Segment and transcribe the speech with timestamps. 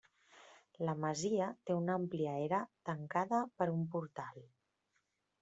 [0.87, 4.43] La masia té una àmplia era, tancada per un portal.